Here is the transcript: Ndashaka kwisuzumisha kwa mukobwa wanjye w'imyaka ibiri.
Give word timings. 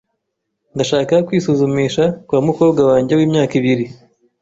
Ndashaka 0.75 1.13
kwisuzumisha 1.27 2.03
kwa 2.27 2.39
mukobwa 2.47 2.81
wanjye 2.89 3.13
w'imyaka 3.17 3.53
ibiri. 3.59 3.85